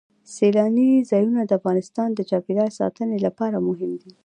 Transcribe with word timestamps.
سیلاني 0.35 0.89
ځایونه 1.09 1.41
د 1.45 1.51
افغانستان 1.59 2.09
د 2.13 2.19
چاپیریال 2.29 2.71
ساتنې 2.79 3.17
لپاره 3.25 3.57
مهم 3.67 3.91
دي. 4.01 4.11